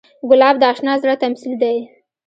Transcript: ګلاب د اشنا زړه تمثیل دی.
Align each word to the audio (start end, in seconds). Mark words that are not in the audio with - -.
ګلاب 0.29 0.55
د 0.59 0.63
اشنا 0.71 0.93
زړه 1.01 1.15
تمثیل 1.23 1.53
دی. 1.63 1.77